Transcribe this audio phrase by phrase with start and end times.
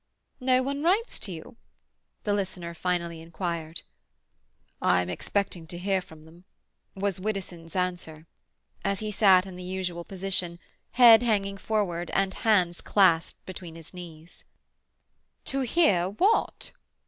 [0.39, 1.57] "No one writes to you?"
[2.23, 3.83] the listener finally inquired.
[4.81, 6.43] "I am expecting to hear from them,"
[6.95, 8.25] was Widdowson's answer,
[8.83, 10.57] as he sat in the usual position,
[10.93, 14.43] head hanging forward and hands clasped between his knees.
[15.45, 16.71] "To hear what?"